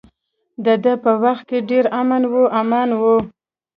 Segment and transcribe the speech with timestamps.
[0.65, 3.01] د ده په وخت کې ډیر امن و امان و.